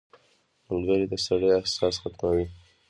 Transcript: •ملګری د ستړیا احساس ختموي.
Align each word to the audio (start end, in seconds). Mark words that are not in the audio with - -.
•ملګری 0.67 1.05
د 1.09 1.13
ستړیا 1.23 1.53
احساس 1.59 1.95
ختموي. 2.01 2.45